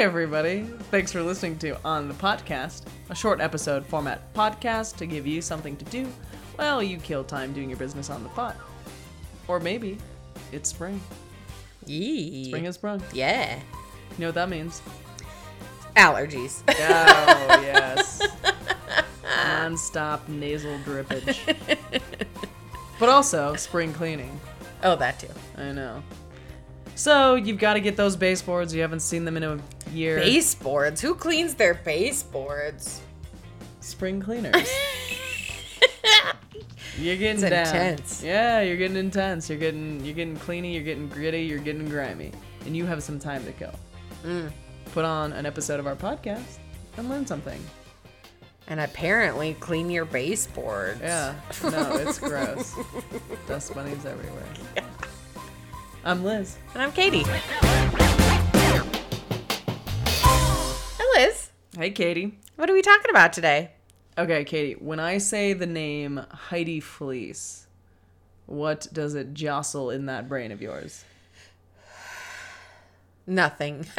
[0.00, 0.62] everybody.
[0.90, 5.42] Thanks for listening to On the Podcast, a short episode format podcast to give you
[5.42, 6.08] something to do
[6.56, 8.56] while you kill time doing your business on the pot.
[9.46, 9.98] Or maybe
[10.52, 11.02] it's spring.
[11.84, 12.46] Yee.
[12.46, 13.02] Spring has sprung.
[13.12, 13.56] Yeah.
[13.56, 14.80] You know what that means?
[15.96, 16.62] Allergies.
[16.66, 18.22] Oh, yes.
[19.46, 21.78] Non-stop nasal drippage.
[22.98, 24.38] But also spring cleaning.
[24.82, 25.28] oh, that too.
[25.56, 26.02] I know.
[26.96, 28.74] So you've got to get those baseboards.
[28.74, 29.58] You haven't seen them in a
[29.92, 30.16] year.
[30.18, 31.00] Baseboards.
[31.00, 33.00] Who cleans their baseboards?
[33.80, 34.54] Spring cleaners.
[36.98, 37.66] You're getting It's down.
[37.66, 38.22] intense.
[38.22, 39.48] Yeah, you're getting intense.
[39.48, 40.74] You're getting you're getting cleany.
[40.74, 41.40] You're getting gritty.
[41.42, 42.30] You're getting grimy,
[42.66, 43.72] and you have some time to kill.
[44.22, 44.50] Mm.
[44.92, 46.58] Put on an episode of our podcast
[46.98, 47.58] and learn something.
[48.66, 51.00] And apparently clean your baseboards.
[51.00, 51.34] Yeah.
[51.62, 52.74] No, it's gross.
[53.48, 54.44] Dust bunnies everywhere.
[56.04, 56.58] I'm Liz.
[56.74, 57.24] And I'm Katie.
[61.76, 62.36] Hey, Katie.
[62.56, 63.70] What are we talking about today?
[64.18, 64.74] Okay, Katie.
[64.74, 67.66] When I say the name Heidi Fleiss,
[68.46, 71.04] what does it jostle in that brain of yours?
[73.24, 73.86] Nothing.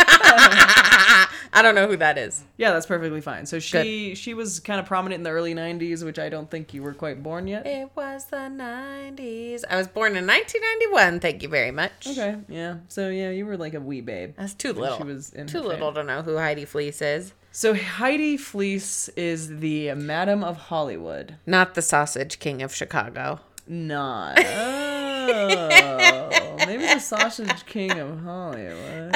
[1.54, 2.44] I don't know who that is.
[2.58, 3.46] Yeah, that's perfectly fine.
[3.46, 6.74] So she she was kind of prominent in the early '90s, which I don't think
[6.74, 7.66] you were quite born yet.
[7.66, 9.64] It was the 90s.
[9.70, 11.22] I was born in 1991.
[11.22, 12.08] Thank you very much.
[12.08, 12.78] Okay, yeah.
[12.90, 14.34] So yeah, you were like a wee babe.
[14.38, 14.98] That's too little.
[14.98, 17.34] She was in too little to know who Heidi Fleiss is.
[17.54, 21.36] So Heidi Fleiss is the Madam of Hollywood.
[21.46, 23.42] Not the Sausage King of Chicago.
[23.68, 24.40] Not.
[24.40, 29.16] Oh, maybe the Sausage King of Hollywood.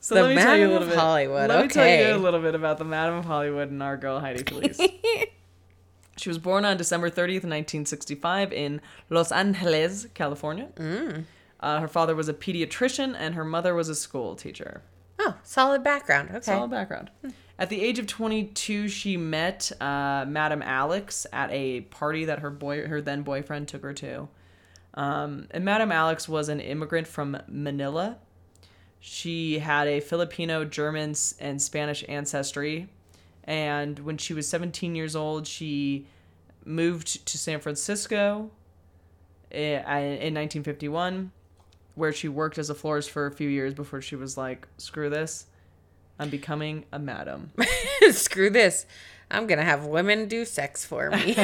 [0.00, 0.98] so The let me tell you a little of bit.
[0.98, 3.98] Hollywood, Let me tell you a little bit about the Madam of Hollywood and our
[3.98, 4.80] girl Heidi Fleiss.
[6.16, 10.68] she was born on December 30th, 1965, in Los Angeles, California.
[10.76, 11.24] Mm.
[11.62, 14.82] Uh, her father was a pediatrician and her mother was a school teacher.
[15.18, 16.30] Oh, solid background.
[16.30, 16.40] Okay.
[16.40, 17.10] Solid background.
[17.58, 22.50] At the age of 22, she met uh, Madam Alex at a party that her
[22.50, 24.28] boy, her then boyfriend, took her to.
[24.94, 28.18] Um, and Madam Alex was an immigrant from Manila.
[28.98, 32.88] She had a Filipino, German, and Spanish ancestry.
[33.44, 36.06] And when she was 17 years old, she
[36.64, 38.50] moved to San Francisco
[39.50, 41.32] in 1951,
[41.94, 45.10] where she worked as a florist for a few years before she was like, screw
[45.10, 45.46] this.
[46.18, 47.50] I'm becoming a madam.
[48.10, 48.86] Screw this.
[49.30, 51.34] I'm going to have women do sex for me.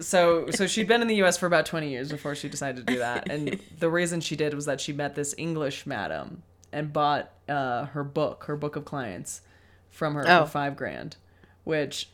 [0.00, 2.92] so so she'd been in the US for about 20 years before she decided to
[2.92, 3.30] do that.
[3.30, 7.86] And the reason she did was that she met this English madam and bought uh,
[7.86, 9.40] her book, her book of clients
[9.90, 10.44] from her Oh.
[10.44, 11.16] for 5 grand,
[11.64, 12.10] which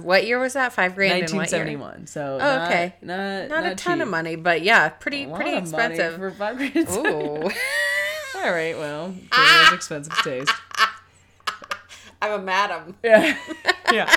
[0.00, 0.72] what year was that?
[0.72, 1.64] Five grand in what year?
[1.64, 2.06] 1971.
[2.06, 2.94] So Oh, not, okay.
[3.02, 6.16] not Not, a not ton of money, but yeah, pretty A pretty expensive.
[6.16, 6.88] for 5 grand.
[6.90, 7.42] Ooh.
[8.34, 9.14] All right, well,
[9.72, 10.50] expensive taste.
[12.20, 12.94] I'm a madam.
[13.02, 13.36] Yeah.
[13.92, 14.16] yeah.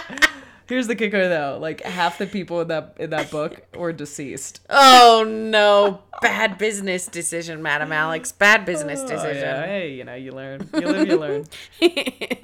[0.68, 1.58] Here's the kicker though.
[1.62, 4.62] Like half the people in that in that book were deceased.
[4.70, 6.02] Oh no.
[6.22, 8.32] Bad business decision, Madam Alex.
[8.32, 9.36] Bad business Oh, decision.
[9.44, 9.66] yeah.
[9.66, 10.68] Hey, you know, you learn.
[10.74, 11.46] You live, you learn.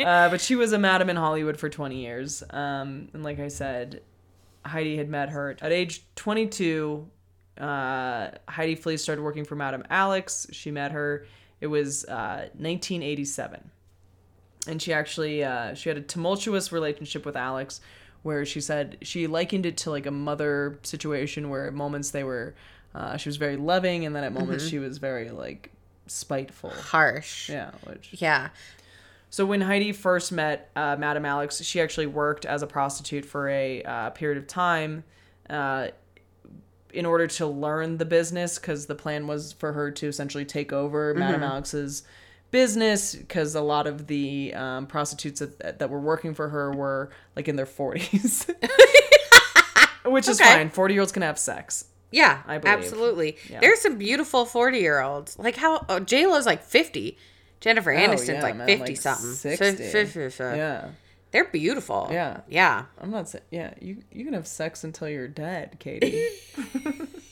[0.05, 2.43] uh, but she was a madam in Hollywood for 20 years.
[2.49, 4.01] Um, and like I said,
[4.65, 7.07] Heidi had met her at age 22.
[7.57, 10.47] Uh, Heidi Fleiss started working for Madam Alex.
[10.51, 11.25] She met her.
[11.59, 13.69] It was uh, 1987,
[14.67, 17.81] and she actually uh, she had a tumultuous relationship with Alex,
[18.23, 22.23] where she said she likened it to like a mother situation, where at moments they
[22.23, 22.53] were
[22.93, 25.71] uh, she was very loving, and then at moments she was very like
[26.07, 26.71] spiteful.
[26.71, 27.49] Harsh.
[27.49, 28.49] Yeah, which Yeah.
[29.29, 33.47] so when Heidi first met uh, Madam Alex, she actually worked as a prostitute for
[33.49, 35.03] a uh, period of time
[35.49, 35.87] uh,
[36.93, 40.73] in order to learn the business because the plan was for her to essentially take
[40.73, 42.03] over Madame Alex's
[42.51, 47.09] business because a lot of the um, prostitutes that, that were working for her were
[47.35, 48.53] like in their 40s.
[50.05, 50.49] Which is Okay.
[50.53, 50.69] fine.
[50.69, 51.85] 40 year olds can have sex.
[52.11, 52.77] Yeah, I believe.
[52.77, 53.37] absolutely.
[53.49, 53.61] Yeah.
[53.61, 55.39] There's some beautiful 40 year olds.
[55.39, 57.17] Like how oh, J Lo's like 50.
[57.61, 59.31] Jennifer Aniston's Oh, yeah, like man, 50 like something.
[59.31, 59.89] 60.
[59.91, 60.89] So- so- so- Yeah.
[61.31, 62.09] They're beautiful.
[62.11, 62.41] Yeah.
[62.49, 62.85] Yeah.
[62.99, 66.27] I'm not saying, yeah, you, you can have sex until you're dead, Katie.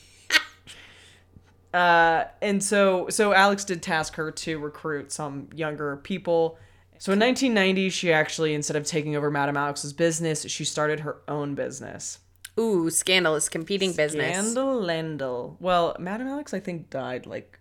[1.73, 6.57] uh, and so, so Alex did task her to recruit some younger people.
[6.97, 11.17] So in 1990, she actually, instead of taking over Madam Alex's business, she started her
[11.27, 12.19] own business.
[12.59, 14.53] Ooh, scandalous competing business.
[14.53, 15.55] Scandalendal.
[15.59, 17.59] Well, Madam Alex, I think, died like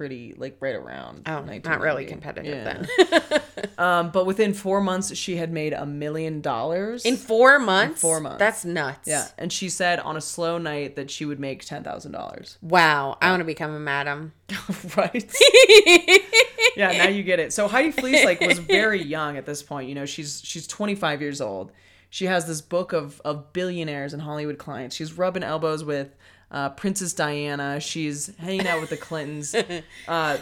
[0.00, 1.20] pretty like right around.
[1.26, 2.82] Oh, not really competitive Yeah.
[3.26, 3.42] then.
[3.78, 7.04] Um, but within four months, she had made a million dollars.
[7.04, 8.00] In four months?
[8.00, 8.38] four months.
[8.38, 9.06] That's nuts.
[9.08, 12.56] Yeah, and she said on a slow night that she would make ten thousand dollars.
[12.62, 13.18] Wow.
[13.20, 14.32] I want to become a madam.
[14.96, 15.34] right.
[16.76, 17.52] yeah, now you get it.
[17.52, 19.88] So Heidi Fleiss like was very young at this point.
[19.88, 21.72] You know, she's she's 25 years old.
[22.08, 24.96] She has this book of of billionaires and Hollywood clients.
[24.96, 26.14] She's rubbing elbows with
[26.50, 27.80] uh, Princess Diana.
[27.80, 29.54] She's hanging out with the Clintons.
[30.08, 30.38] Uh,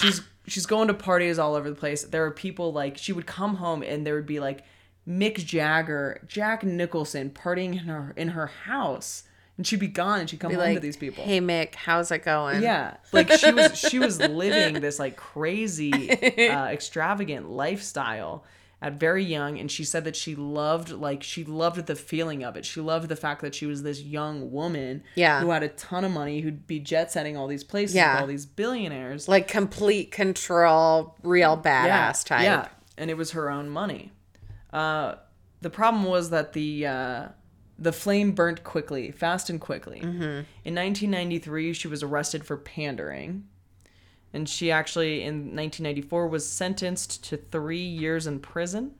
[0.00, 2.04] she's she's going to parties all over the place.
[2.04, 4.64] There are people like she would come home and there would be like
[5.06, 9.24] Mick Jagger, Jack Nicholson partying in her in her house,
[9.56, 11.24] and she'd be gone and she'd come Be home like, to these people.
[11.24, 12.62] Hey, Mick, how's it going?
[12.62, 16.10] Yeah, like she was she was living this like crazy,
[16.48, 18.44] uh, extravagant lifestyle
[18.82, 22.56] at very young, and she said that she loved like she loved the feeling of
[22.56, 22.64] it.
[22.64, 25.40] She loved the fact that she was this young woman, Yeah.
[25.40, 28.14] who had a ton of money, who'd be jet setting all these places Yeah.
[28.14, 32.42] with all these billionaires, Like complete control, real badass type.
[32.42, 34.12] yeah, and it was her own money.
[34.72, 35.16] Uh,
[35.60, 37.28] the problem was that the uh,
[37.78, 40.00] the flame burnt quickly, fast and quickly.
[40.00, 40.22] Mm-hmm.
[40.64, 43.44] In 1993, she was arrested for pandering,
[44.32, 48.92] and she actually in 1994 was sentenced to three years in prison.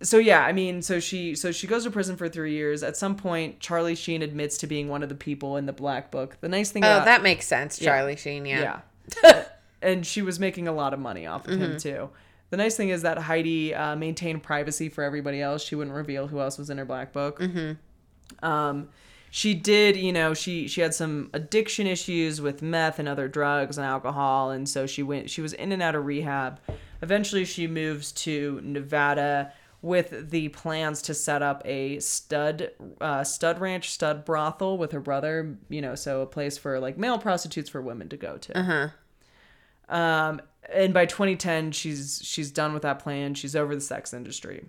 [0.00, 2.82] So yeah, I mean, so she so she goes to prison for three years.
[2.84, 6.10] At some point, Charlie Sheen admits to being one of the people in the black
[6.12, 6.36] book.
[6.40, 8.46] The nice thing Oh, about that makes sense, Charlie Sheen.
[8.46, 8.80] Yeah.
[9.24, 9.44] yeah.
[9.82, 11.62] and she was making a lot of money off of Mm-hmm.
[11.62, 12.10] him too.
[12.50, 15.62] The nice thing is that Heidi uh, maintained privacy for everybody else.
[15.64, 17.40] She wouldn't reveal who else was in her black book.
[17.40, 18.44] Mm-hmm.
[18.46, 18.88] Um,
[19.30, 23.76] she did, you know, she she had some addiction issues with meth and other drugs
[23.76, 25.30] and alcohol, and so she went.
[25.30, 26.60] She was in and out of rehab.
[27.02, 32.70] Eventually, she moves to Nevada with the plans to set up a stud
[33.00, 35.56] uh, stud ranch, stud brothel with her brother.
[35.68, 38.58] You know, so a place for like male prostitutes for women to go to.
[38.58, 38.88] Uh-huh.
[39.94, 40.40] Um,
[40.72, 43.34] and by 2010, she's she's done with that plan.
[43.34, 44.64] She's over the sex industry.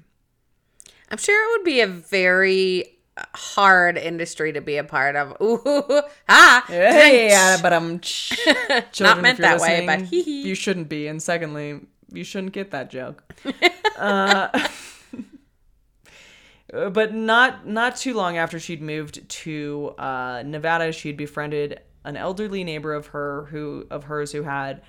[1.11, 2.98] I'm sure it would be a very
[3.35, 5.35] hard industry to be a part of.
[5.41, 5.61] Ooh,
[6.29, 10.47] ah, Yeah, but I'm children, Not meant that way, but hee hee.
[10.47, 11.07] you shouldn't be.
[11.07, 11.81] And secondly,
[12.11, 13.23] you shouldn't get that joke.
[13.97, 14.49] uh,
[16.71, 22.63] but not not too long after she'd moved to uh, Nevada, she'd befriended an elderly
[22.63, 24.81] neighbor of her who of hers who had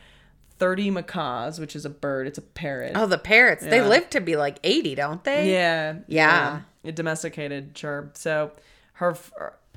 [0.60, 2.26] 30 macaws, which is a bird.
[2.26, 2.92] It's a parrot.
[2.94, 3.64] Oh, the parrots.
[3.64, 5.52] They live to be like 80, don't they?
[5.52, 6.60] Yeah, Yeah.
[6.84, 8.10] A domesticated sure.
[8.14, 8.52] So
[8.94, 9.16] her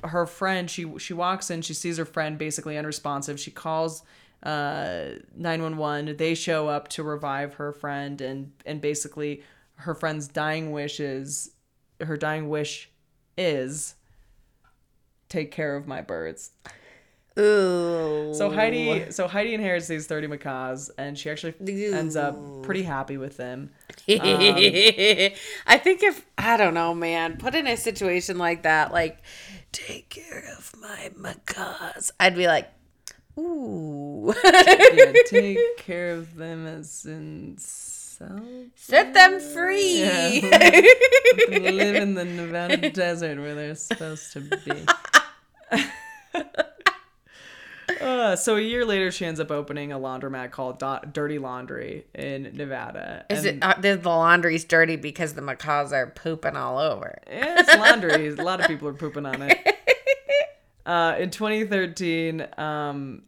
[0.03, 3.39] her friend, she she walks in, she sees her friend basically unresponsive.
[3.39, 4.03] She calls
[4.43, 6.17] uh 911.
[6.17, 9.41] They show up to revive her friend and and basically
[9.75, 11.51] her friend's dying wishes
[12.01, 12.89] her dying wish
[13.37, 13.95] is
[15.29, 16.51] take care of my birds.
[17.39, 18.31] Ooh.
[18.35, 21.55] So Heidi, so Heidi inherits these thirty macaws, and she actually
[21.91, 23.71] ends up pretty happy with them.
[24.07, 25.33] I
[25.77, 29.19] think if I don't know, man, put in a situation like that, like
[29.71, 32.71] take care of my macaws, I'd be like,
[33.39, 38.41] ooh, yeah, take care of them as in self.
[38.75, 40.03] set them free.
[41.49, 44.85] live in the Nevada desert where they're supposed to be.
[48.33, 52.05] Uh, so a year later, she ends up opening a laundromat called Do- Dirty Laundry
[52.15, 53.25] in Nevada.
[53.29, 57.19] Is And- it uh, the laundry's dirty because the macaws are pooping all over?
[57.27, 58.27] Yeah, it's laundry.
[58.29, 59.57] a lot of people are pooping on it.
[60.85, 63.21] Uh, in 2013, um,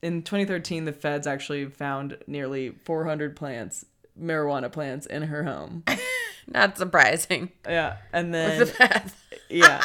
[0.00, 3.84] in 2013, the feds actually found nearly 400 plants,
[4.18, 5.84] marijuana plants, in her home.
[6.46, 7.50] Not surprising.
[7.68, 8.70] Yeah, and then
[9.50, 9.84] yeah.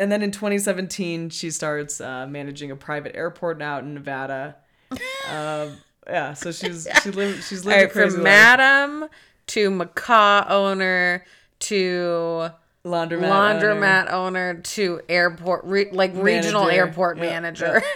[0.00, 4.56] And then in 2017, she starts uh, managing a private airport out in Nevada.
[5.30, 5.76] Um,
[6.08, 8.32] yeah, so she's she lived she's lived right, crazy from life.
[8.32, 9.08] madam
[9.46, 11.24] to macaw owner
[11.60, 12.48] to
[12.84, 14.50] laundromat laundromat owner.
[14.50, 17.82] owner, to airport re- like regional airport Yeah, manager.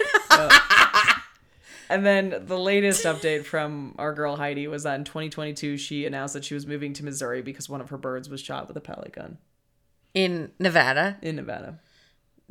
[1.89, 6.33] And then the latest update from our girl Heidi was that in 2022 she announced
[6.33, 8.81] that she was moving to Missouri because one of her birds was shot with a
[8.81, 9.37] pellet gun
[10.13, 11.17] in Nevada.
[11.21, 11.79] in Nevada.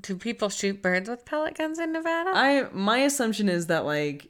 [0.00, 2.32] Do people shoot birds with pellet guns in Nevada?
[2.34, 4.28] I my assumption is that like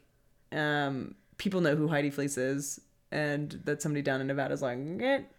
[0.51, 2.79] um people know who Heidi Fleiss is
[3.11, 5.31] and that somebody down in Nevada is like get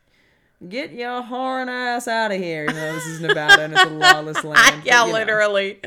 [0.68, 2.62] get your horn ass out of here.
[2.62, 4.82] You know, this is Nevada and it's a lawless land.
[4.84, 5.18] yeah, but, you know.
[5.18, 5.80] literally.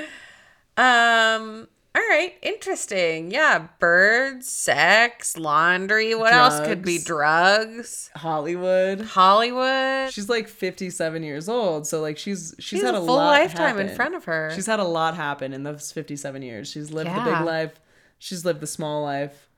[0.77, 1.67] Um.
[1.99, 3.29] All right, interesting.
[3.29, 6.15] Yeah, birds, sex, laundry.
[6.15, 8.09] What else could be drugs?
[8.15, 9.01] Hollywood.
[9.01, 10.13] Hollywood.
[10.13, 13.79] She's like 57 years old, so like she's she's, She's had a full lot lifetime
[13.79, 14.49] in front of her.
[14.55, 16.69] She's had a lot happen in those 57 years.
[16.71, 17.79] She's lived the big life,
[18.17, 19.49] She's lived the small life.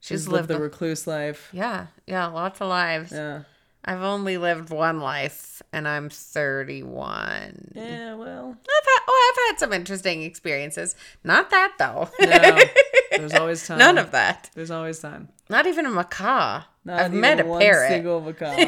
[0.00, 1.48] She's, She's, lived, lived, the the- recluse life.
[1.52, 3.12] yeah, yeah, lots of lives.
[3.12, 3.42] Yeah.
[3.84, 7.72] I've only lived one life, and I'm 31.
[7.74, 8.56] Yeah, well.
[8.58, 10.94] I've had, oh, I've had some interesting experiences.
[11.24, 12.08] Not that though.
[12.20, 12.58] No.
[13.10, 13.78] There's always time.
[13.78, 14.50] None of that.
[14.54, 15.28] There's always time.
[15.48, 16.62] Not even a macaw.
[16.84, 17.88] Not I've met a one parrot.
[17.88, 18.54] single macaw.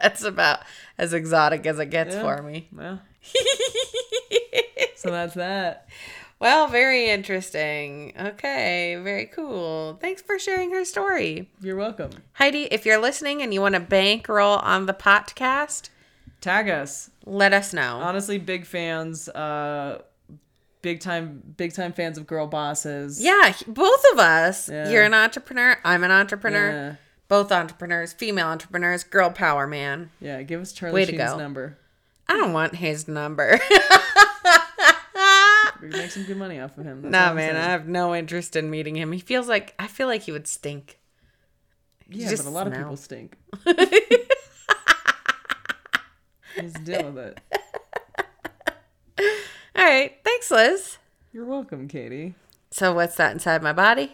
[0.00, 0.60] That's about
[0.98, 2.22] as exotic as it gets Yeah.
[2.22, 2.68] for me.
[2.72, 3.00] well.
[4.96, 5.88] So that's that.
[6.42, 8.12] Well, very interesting.
[8.18, 9.96] Okay, very cool.
[10.00, 11.48] Thanks for sharing her story.
[11.60, 12.10] You're welcome.
[12.34, 15.88] Heidi, if you're listening and you want to bankroll on the podcast,
[16.40, 17.10] Tag us.
[17.24, 17.98] let us know.
[18.02, 19.28] Honestly, big fans.
[19.28, 20.02] Uh,
[20.82, 23.22] big time, big time fans of girl bosses.
[23.22, 24.68] yeah, both of us.
[24.68, 24.90] Yeah.
[24.90, 25.76] You're an entrepreneur.
[25.84, 26.70] I'm an entrepreneur.
[26.70, 26.94] Yeah.
[27.28, 30.10] Both entrepreneurs, female entrepreneurs, girl power, man.
[30.20, 30.42] Yeah.
[30.42, 31.38] Give us Charlie Way to Sheen's go.
[31.38, 31.78] number.
[32.28, 33.58] I don't want his number.
[35.82, 37.02] We make some good money off of him.
[37.02, 39.10] That's nah, man, I have no interest in meeting him.
[39.10, 41.00] He feels like I feel like he would stink.
[42.08, 43.36] Yeah, but a lot of people stink.
[46.54, 47.40] Just deal with it.
[49.74, 50.98] All right, thanks, Liz.
[51.32, 52.34] You're welcome, Katie.
[52.70, 54.12] So, what's that inside my body?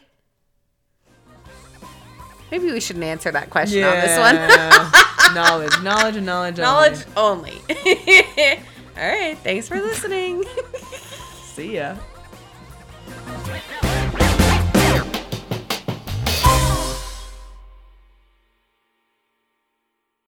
[2.51, 4.37] Maybe we shouldn't answer that question on this one.
[5.35, 6.57] knowledge, knowledge, and knowledge.
[6.57, 7.61] Knowledge only.
[8.97, 10.45] All right, thanks for listening.
[11.59, 11.97] See ya.